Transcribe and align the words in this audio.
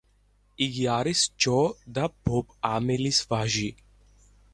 იგი 0.67 0.85
არის 0.93 1.19
ჯო 1.45 1.53
და 1.97 2.05
ბობ 2.29 2.55
ამელის 2.71 3.21
ვაჟი. 3.35 3.67